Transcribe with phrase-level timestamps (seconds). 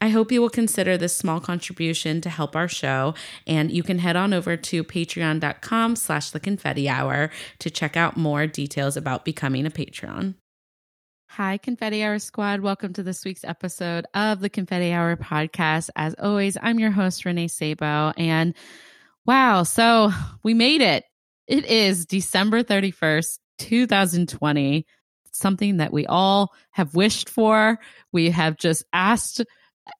[0.00, 3.14] I hope you will consider this small contribution to help our show,
[3.46, 8.16] and you can head on over to patreon.com slash the confetti hour to check out
[8.16, 10.34] more details about becoming a Patreon.
[11.28, 12.60] Hi, Confetti Hour Squad.
[12.60, 15.90] Welcome to this week's episode of the Confetti Hour podcast.
[15.96, 18.12] As always, I'm your host, Renee Sabo.
[18.16, 18.54] And
[19.26, 21.04] wow, so we made it.
[21.46, 24.86] It is December 31st, 2020.
[25.32, 27.78] Something that we all have wished for.
[28.12, 29.44] We have just asked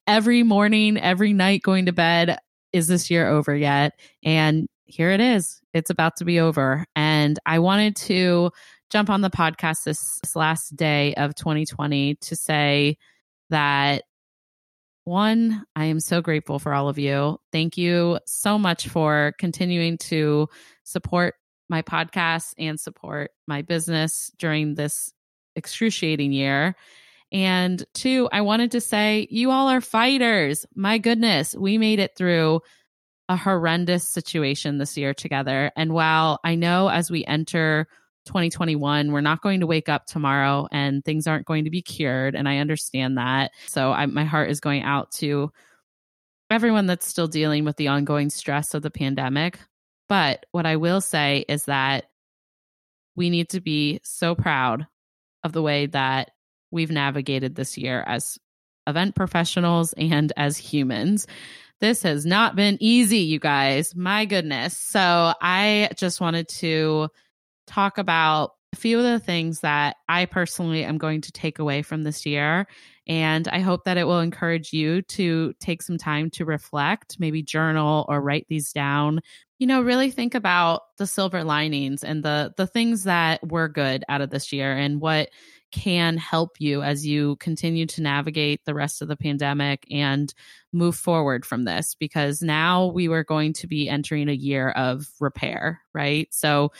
[0.06, 2.38] every morning, every night going to bed,
[2.72, 3.98] is this year over yet?
[4.22, 5.60] And here it is.
[5.72, 6.84] It's about to be over.
[6.94, 8.50] And I wanted to
[8.90, 12.98] jump on the podcast this, this last day of 2020 to say
[13.50, 14.04] that
[15.04, 17.38] one, I am so grateful for all of you.
[17.52, 20.48] Thank you so much for continuing to
[20.82, 21.34] support
[21.68, 25.12] my podcast and support my business during this
[25.54, 26.74] excruciating year.
[27.32, 30.64] And two, I wanted to say, you all are fighters.
[30.74, 32.60] My goodness, we made it through
[33.28, 35.72] a horrendous situation this year together.
[35.76, 37.88] And while I know as we enter
[38.26, 42.36] 2021, we're not going to wake up tomorrow and things aren't going to be cured.
[42.36, 43.50] And I understand that.
[43.66, 45.50] So I, my heart is going out to
[46.50, 49.58] everyone that's still dealing with the ongoing stress of the pandemic.
[50.08, 52.04] But what I will say is that
[53.16, 54.86] we need to be so proud
[55.42, 56.30] of the way that
[56.76, 58.38] we've navigated this year as
[58.86, 61.26] event professionals and as humans.
[61.80, 63.94] This has not been easy, you guys.
[63.94, 64.78] My goodness.
[64.78, 67.08] So I just wanted to
[67.66, 71.82] talk about a few of the things that I personally am going to take away
[71.82, 72.66] from this year.
[73.06, 77.42] And I hope that it will encourage you to take some time to reflect, maybe
[77.42, 79.20] journal or write these down.
[79.58, 84.04] You know, really think about the silver linings and the the things that were good
[84.08, 85.30] out of this year and what
[85.72, 90.32] can help you as you continue to navigate the rest of the pandemic and
[90.72, 95.08] move forward from this because now we were going to be entering a year of
[95.20, 96.28] repair, right?
[96.32, 96.72] So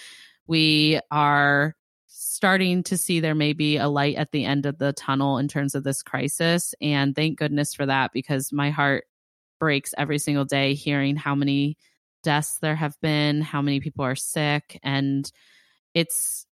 [0.46, 1.74] we are
[2.06, 5.48] starting to see there may be a light at the end of the tunnel in
[5.48, 6.74] terms of this crisis.
[6.80, 9.04] And thank goodness for that because my heart
[9.58, 11.76] breaks every single day hearing how many
[12.22, 14.78] deaths there have been, how many people are sick.
[14.82, 15.30] And
[15.94, 16.46] it's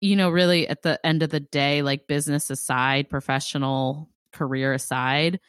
[0.00, 5.40] you know, really at the end of the day, like business aside, professional career aside,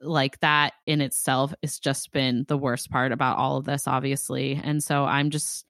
[0.00, 4.60] like that in itself has just been the worst part about all of this, obviously.
[4.62, 5.66] And so I'm just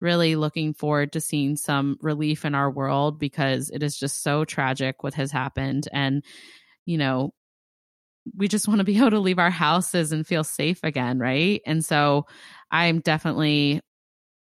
[0.00, 4.44] really looking forward to seeing some relief in our world because it is just so
[4.44, 5.88] tragic what has happened.
[5.92, 6.24] And,
[6.84, 7.32] you know,
[8.36, 11.60] we just want to be able to leave our houses and feel safe again, right?
[11.66, 12.26] And so
[12.70, 13.80] I'm definitely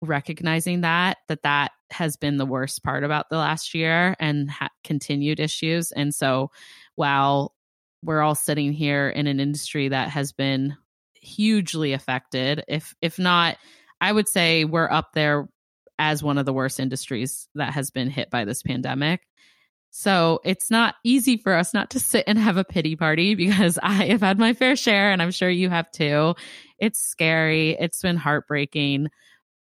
[0.02, 4.70] recognizing that that that has been the worst part about the last year and ha-
[4.84, 6.50] continued issues and so
[6.94, 7.54] while
[8.02, 10.76] we're all sitting here in an industry that has been
[11.14, 13.56] hugely affected if if not
[14.00, 15.48] i would say we're up there
[15.98, 19.20] as one of the worst industries that has been hit by this pandemic
[19.90, 23.78] so it's not easy for us not to sit and have a pity party because
[23.82, 26.34] I have had my fair share and I'm sure you have too.
[26.78, 27.76] It's scary.
[27.78, 29.08] It's been heartbreaking.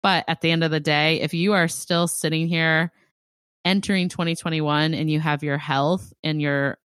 [0.04, 2.92] But at the end of the day, if you are still sitting here
[3.66, 6.78] entering 2021 and you have your health and your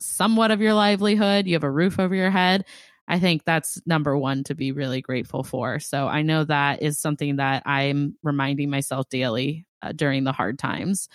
[0.00, 2.64] somewhat of your livelihood, you have a roof over your head,
[3.08, 5.78] I think that's number one to be really grateful for.
[5.78, 10.58] So I know that is something that I'm reminding myself daily uh, during the hard
[10.58, 11.08] times.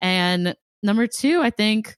[0.00, 1.96] And number two, I think,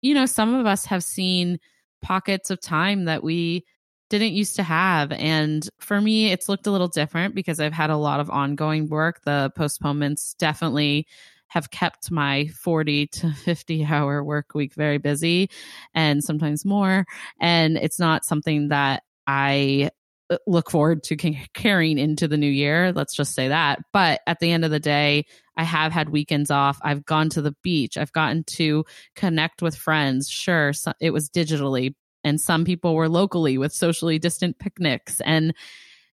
[0.00, 1.58] you know, some of us have seen
[2.00, 3.66] pockets of time that we
[4.10, 5.12] didn't used to have.
[5.12, 8.88] And for me, it's looked a little different because I've had a lot of ongoing
[8.88, 9.22] work.
[9.24, 11.06] The postponements definitely
[11.48, 15.50] have kept my 40 to 50 hour work week very busy
[15.94, 17.06] and sometimes more.
[17.40, 19.90] And it's not something that I
[20.28, 21.16] uh, look forward to
[21.54, 22.92] carrying into the new year.
[22.92, 23.80] Let's just say that.
[23.92, 26.78] But at the end of the day, I have had weekends off.
[26.82, 27.98] I've gone to the beach.
[27.98, 28.84] I've gotten to
[29.14, 30.28] connect with friends.
[30.28, 31.94] Sure, it was digitally,
[32.24, 35.20] and some people were locally with socially distant picnics.
[35.22, 35.54] And,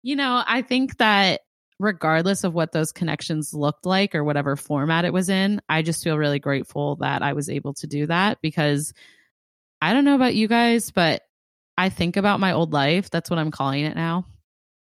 [0.03, 1.41] you know, I think that
[1.81, 6.05] regardless of what those connections looked like or whatever format it was in, I just
[6.05, 8.93] feel really grateful that I was able to do that because
[9.81, 11.23] I don't know about you guys, but
[11.77, 13.11] I think about my old life.
[13.11, 14.27] That's what I'm calling it now.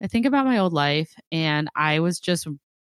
[0.02, 2.48] I think about my old life and I was just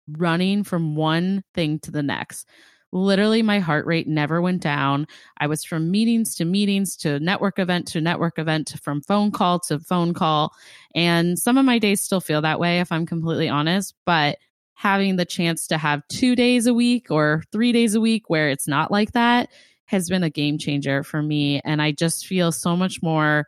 [0.07, 2.47] running from one thing to the next.
[2.91, 5.07] Literally, my heart rate never went down.
[5.37, 9.59] I was from meetings to meetings to network event to network event, from phone call
[9.61, 10.53] to phone call.
[10.93, 13.95] And some of my days still feel that way, if I'm completely honest.
[14.05, 14.37] But
[14.73, 18.49] having the chance to have two days a week or three days a week where
[18.49, 19.49] it's not like that
[19.85, 21.61] has been a game changer for me.
[21.63, 23.45] And I just feel so much more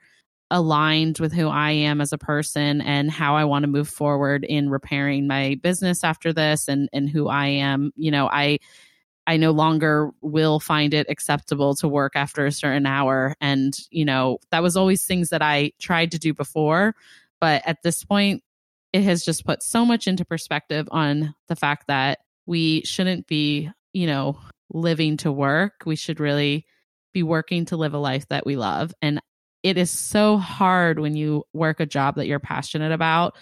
[0.51, 4.43] aligned with who I am as a person and how I want to move forward
[4.43, 7.91] in repairing my business after this and and who I am.
[7.95, 8.59] You know, I
[9.25, 14.05] I no longer will find it acceptable to work after a certain hour and, you
[14.05, 16.95] know, that was always things that I tried to do before,
[17.39, 18.43] but at this point
[18.91, 23.69] it has just put so much into perspective on the fact that we shouldn't be,
[23.93, 24.37] you know,
[24.69, 25.83] living to work.
[25.85, 26.65] We should really
[27.13, 28.93] be working to live a life that we love.
[29.01, 29.19] And
[29.63, 33.35] it is so hard when you work a job that you're passionate about.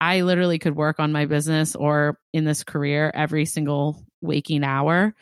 [0.00, 5.14] I literally could work on my business or in this career every single waking hour,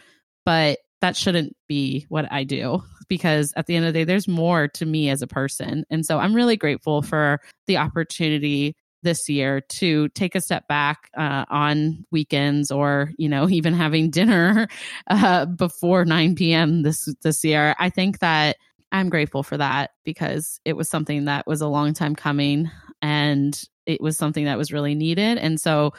[0.45, 4.29] but that shouldn't be what I do because at the end of the day, there's
[4.29, 5.85] more to me as a person.
[5.91, 11.11] And so I'm really grateful for the opportunity this year to take a step back
[11.17, 14.67] uh, on weekends or you know even having dinner
[15.09, 18.57] uh, before 9 p.m this this year i think that
[18.95, 22.71] I'm grateful for that because it was something that was a long time coming
[23.03, 25.37] and it was something that was really needed.
[25.37, 25.95] And so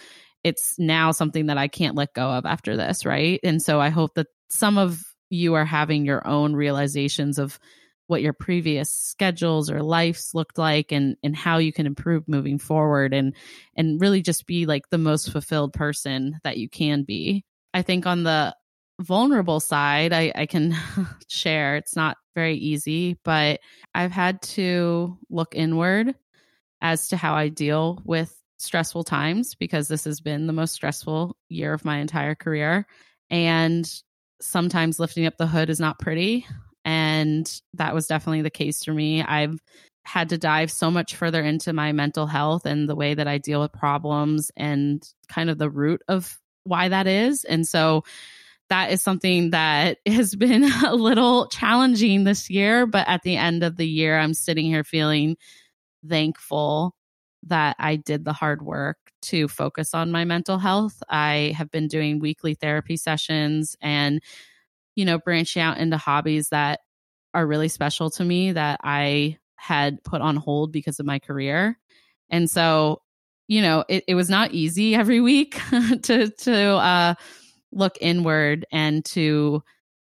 [0.45, 3.39] it's now something that I can't let go of after this, right?
[3.43, 5.01] And so I hope that some of
[5.31, 7.59] you are having your own realizations of
[8.05, 12.59] what your previous schedules or lives looked like and and how you can improve moving
[12.59, 13.33] forward and
[13.75, 17.43] and really just be like the most fulfilled person that you can be.
[17.73, 18.55] I think on the
[19.01, 20.75] vulnerable side, I, I can
[21.27, 21.75] share.
[21.77, 23.61] It's not very easy, but
[23.95, 26.13] I've had to look inward
[26.81, 31.35] as to how I deal with stressful times because this has been the most stressful
[31.49, 32.85] year of my entire career.
[33.29, 33.89] And
[34.41, 36.45] sometimes lifting up the hood is not pretty.
[36.83, 39.23] And that was definitely the case for me.
[39.23, 39.59] I've
[40.03, 43.39] had to dive so much further into my mental health and the way that I
[43.39, 47.43] deal with problems and kind of the root of why that is.
[47.43, 48.03] And so
[48.69, 52.85] that is something that has been a little challenging this year.
[52.85, 55.37] But at the end of the year, I'm sitting here feeling
[56.07, 56.95] thankful
[57.45, 61.01] that I did the hard work to focus on my mental health.
[61.09, 64.21] I have been doing weekly therapy sessions and,
[64.95, 66.81] you know, branching out into hobbies that
[67.33, 71.77] are really special to me that I had put on hold because of my career.
[72.29, 73.01] And so,
[73.47, 75.59] you know, it, it was not easy every week
[76.03, 77.13] to, to, uh,
[77.71, 79.61] look inward and to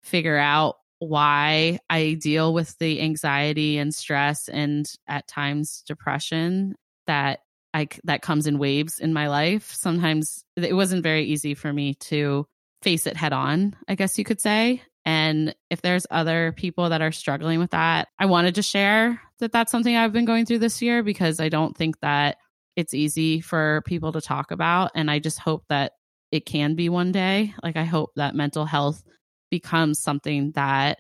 [0.03, 6.75] figure out why I deal with the anxiety and stress and at times depression
[7.07, 7.41] that
[7.75, 9.73] I that comes in waves in my life.
[9.73, 12.47] Sometimes it wasn't very easy for me to
[12.83, 14.83] face it head on, I guess you could say.
[15.05, 19.53] And if there's other people that are struggling with that, I wanted to share that
[19.53, 22.39] that's something I've been going through this year because I don't think that
[22.75, 25.93] it's easy for people to talk about and I just hope that
[26.33, 27.55] it can be one day.
[27.63, 29.03] Like I hope that mental health
[29.51, 30.99] becomes something that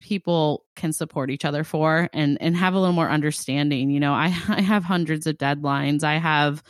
[0.00, 3.90] people can support each other for and and have a little more understanding.
[3.90, 6.02] You know, I I have hundreds of deadlines.
[6.04, 6.62] I have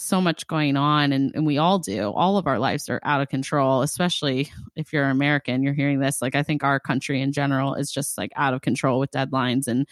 [0.00, 2.10] so much going on and, and we all do.
[2.10, 6.22] All of our lives are out of control, especially if you're American, you're hearing this.
[6.22, 9.68] Like I think our country in general is just like out of control with deadlines
[9.68, 9.86] and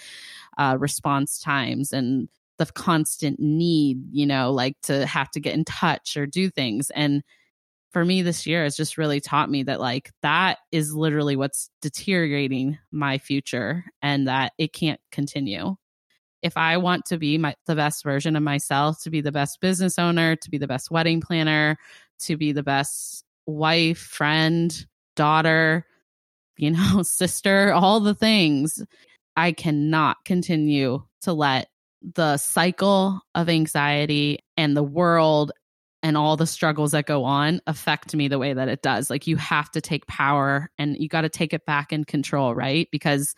[0.57, 5.65] uh, response times and the constant need, you know, like to have to get in
[5.65, 6.91] touch or do things.
[6.91, 7.23] And
[7.90, 11.71] for me this year has just really taught me that like that is literally what's
[11.80, 15.76] deteriorating my future and that it can't continue.
[16.42, 19.61] If I want to be my the best version of myself, to be the best
[19.61, 21.76] business owner, to be the best wedding planner,
[22.21, 25.85] to be the best wife, friend, daughter,
[26.57, 28.85] you know, sister, all the things,
[29.37, 31.68] I cannot continue to let
[32.14, 35.52] the cycle of anxiety and the world
[36.02, 39.11] and all the struggles that go on affect me the way that it does.
[39.11, 42.55] Like you have to take power and you got to take it back in control,
[42.55, 42.88] right?
[42.93, 43.35] Because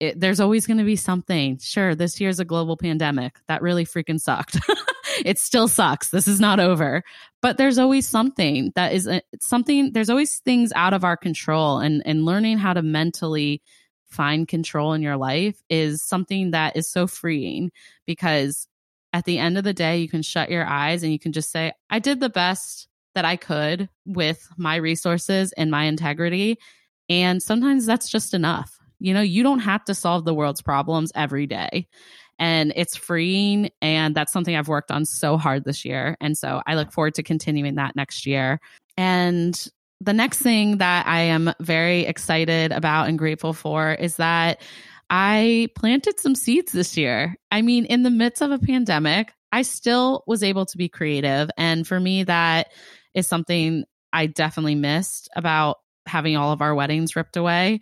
[0.00, 1.58] it, there's always going to be something.
[1.58, 3.38] Sure, this year's a global pandemic.
[3.48, 4.58] That really freaking sucked.
[5.24, 6.10] it still sucks.
[6.10, 7.02] This is not over.
[7.40, 11.78] But there's always something that is a, something, there's always things out of our control.
[11.78, 13.62] And, and learning how to mentally
[14.08, 17.70] find control in your life is something that is so freeing
[18.06, 18.68] because
[19.12, 21.50] at the end of the day, you can shut your eyes and you can just
[21.50, 26.58] say, I did the best that I could with my resources and my integrity.
[27.08, 28.78] And sometimes that's just enough.
[29.00, 31.88] You know, you don't have to solve the world's problems every day
[32.38, 33.70] and it's freeing.
[33.82, 36.16] And that's something I've worked on so hard this year.
[36.20, 38.60] And so I look forward to continuing that next year.
[38.96, 39.68] And
[40.00, 44.60] the next thing that I am very excited about and grateful for is that
[45.10, 47.36] I planted some seeds this year.
[47.50, 51.50] I mean, in the midst of a pandemic, I still was able to be creative.
[51.56, 52.68] And for me, that
[53.14, 57.80] is something I definitely missed about having all of our weddings ripped away.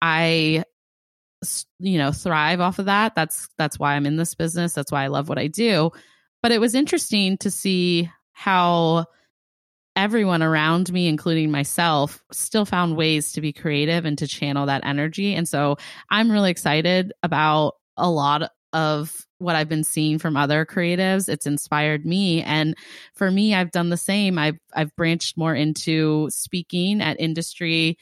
[0.00, 0.64] I
[1.80, 5.02] you know thrive off of that that's that's why i'm in this business that's why
[5.02, 5.90] i love what i do
[6.40, 9.06] but it was interesting to see how
[9.96, 14.84] everyone around me including myself still found ways to be creative and to channel that
[14.84, 15.76] energy and so
[16.10, 21.28] i'm really excited about a lot of what I've been seeing from other creatives.
[21.28, 22.42] It's inspired me.
[22.42, 22.76] And
[23.14, 24.38] for me, I've done the same.
[24.38, 27.98] I've I've branched more into speaking at industry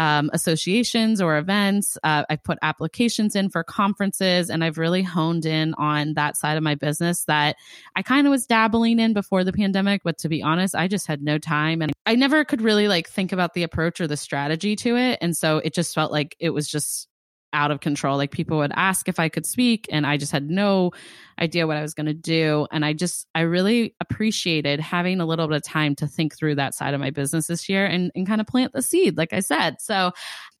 [0.00, 1.98] um, associations or events.
[2.02, 6.56] Uh, I've put applications in for conferences and I've really honed in on that side
[6.56, 7.56] of my business that
[7.94, 10.00] I kind of was dabbling in before the pandemic.
[10.02, 13.10] But to be honest, I just had no time and I never could really like
[13.10, 15.18] think about the approach or the strategy to it.
[15.20, 17.09] And so it just felt like it was just
[17.52, 18.16] out of control.
[18.16, 20.92] Like people would ask if I could speak, and I just had no
[21.40, 22.66] idea what I was going to do.
[22.70, 26.56] And I just, I really appreciated having a little bit of time to think through
[26.56, 29.32] that side of my business this year and, and kind of plant the seed, like
[29.32, 29.80] I said.
[29.80, 30.12] So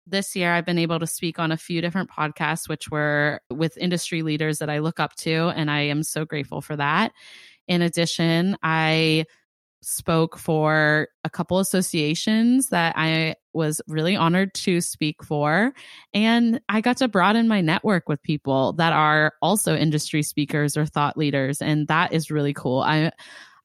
[0.06, 3.76] this year I've been able to speak on a few different podcasts, which were with
[3.76, 5.52] industry leaders that I look up to.
[5.54, 7.12] And I am so grateful for that.
[7.68, 9.26] In addition, I
[9.82, 15.72] spoke for a couple associations that I was really honored to speak for.
[16.14, 20.86] And I got to broaden my network with people that are also industry speakers or
[20.86, 21.60] thought leaders.
[21.62, 22.80] And that is really cool.
[22.80, 23.10] I,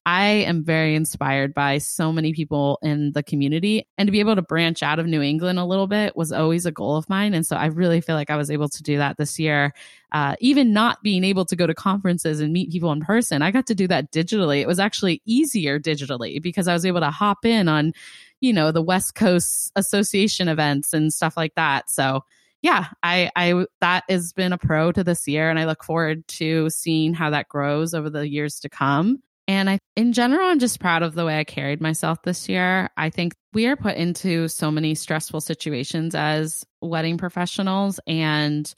[0.08, 4.36] I am very inspired by so many people in the community and to be able
[4.36, 7.34] to branch out of New England a little bit was always a goal of mine.
[7.34, 9.74] And so I really feel like I was able to do that this year.
[10.12, 13.50] Uh, even not being able to go to conferences and meet people in person, I
[13.50, 14.62] got to do that digitally.
[14.62, 17.92] It was actually easier digitally because I was able to hop in on,
[18.42, 21.90] you know, the West Coast Association events and stuff like that.
[21.90, 22.24] So
[22.62, 26.28] yeah, I, I, that has been a pro to this year and I look forward
[26.28, 29.24] to seeing how that grows over the years to come.
[29.48, 32.90] And I, in general, I'm just proud of the way I carried myself this year.
[32.98, 38.00] I think we are put into so many stressful situations as wedding professionals.
[38.08, 38.72] And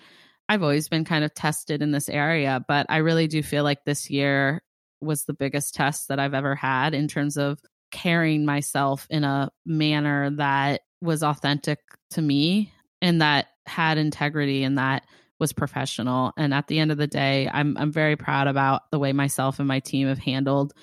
[0.49, 3.85] I've always been kind of tested in this area, but I really do feel like
[3.85, 4.61] this year
[4.99, 7.59] was the biggest test that I've ever had in terms of
[7.91, 11.79] carrying myself in a manner that was authentic
[12.11, 15.03] to me and that had integrity and that
[15.39, 16.33] was professional.
[16.37, 19.59] And at the end of the day, I'm I'm very proud about the way myself
[19.59, 20.73] and my team have handled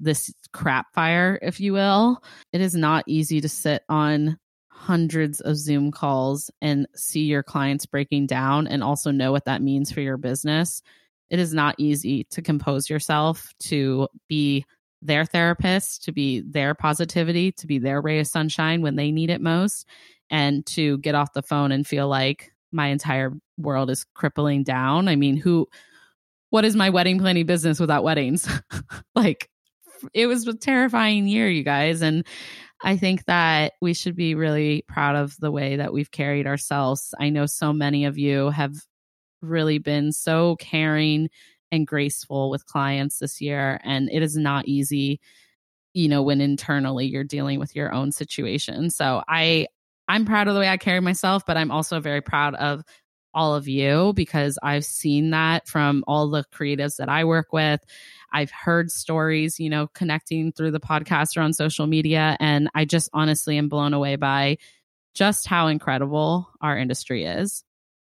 [0.00, 2.22] this crap fire, if you will.
[2.52, 4.38] It is not easy to sit on
[4.68, 9.62] hundreds of Zoom calls and see your clients breaking down and also know what that
[9.62, 10.82] means for your business.
[11.30, 14.64] It is not easy to compose yourself, to be
[15.00, 19.30] their therapist, to be their positivity, to be their ray of sunshine when they need
[19.30, 19.86] it most,
[20.30, 25.08] and to get off the phone and feel like my entire world is crippling down.
[25.08, 25.68] I mean, who,
[26.50, 28.48] what is my wedding planning business without weddings?
[29.14, 29.48] like,
[30.14, 32.02] it was a terrifying year, you guys.
[32.02, 32.26] And
[32.82, 37.14] I think that we should be really proud of the way that we've carried ourselves.
[37.20, 38.74] I know so many of you have
[39.40, 41.28] really been so caring
[41.70, 43.80] and graceful with clients this year.
[43.84, 45.20] And it is not easy,
[45.94, 48.90] you know, when internally you're dealing with your own situation.
[48.90, 49.68] So I,
[50.08, 52.82] I'm proud of the way I carry myself, but I'm also very proud of
[53.34, 57.80] all of you because I've seen that from all the creatives that I work with.
[58.32, 62.36] I've heard stories, you know, connecting through the podcast or on social media.
[62.40, 64.58] And I just honestly am blown away by
[65.14, 67.64] just how incredible our industry is.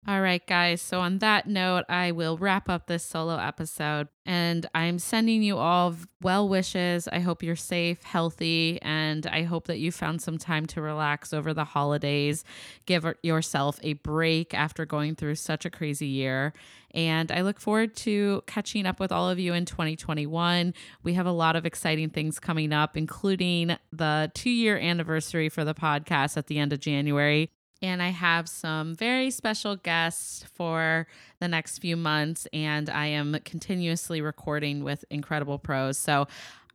[0.07, 0.83] All right, guys.
[0.83, 5.57] So, on that note, I will wrap up this solo episode and I'm sending you
[5.57, 7.07] all well wishes.
[7.07, 11.33] I hope you're safe, healthy, and I hope that you found some time to relax
[11.33, 12.43] over the holidays.
[12.85, 16.53] Give er, yourself a break after going through such a crazy year.
[16.91, 20.75] And I look forward to catching up with all of you in 2021.
[21.01, 25.65] We have a lot of exciting things coming up, including the two year anniversary for
[25.65, 27.49] the podcast at the end of January.
[27.85, 31.07] And I have some very special guests for
[31.39, 35.97] the next few months, and I am continuously recording with incredible pros.
[35.97, 36.27] So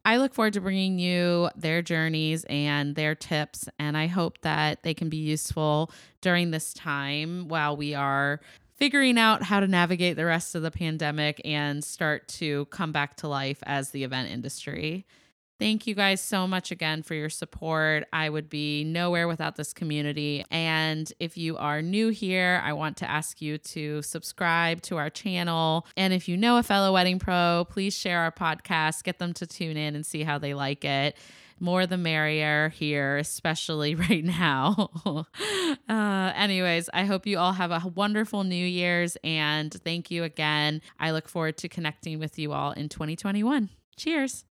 [0.04, 4.82] I look forward to bringing you their journeys and their tips, and I hope that
[4.82, 5.90] they can be useful
[6.20, 8.40] during this time while we are
[8.76, 13.16] figuring out how to navigate the rest of the pandemic and start to come back
[13.16, 15.04] to life as the event industry.
[15.60, 18.04] Thank you guys so much again for your support.
[18.14, 20.42] I would be nowhere without this community.
[20.50, 25.10] And if you are new here, I want to ask you to subscribe to our
[25.10, 25.86] channel.
[25.98, 29.46] And if you know a fellow wedding pro, please share our podcast, get them to
[29.46, 31.14] tune in and see how they like it
[31.62, 34.88] more the merrier here, especially right now.
[35.90, 40.80] uh, anyways, I hope you all have a wonderful New Year's and thank you again.
[40.98, 43.68] I look forward to connecting with you all in 2021.
[43.98, 44.46] Cheers.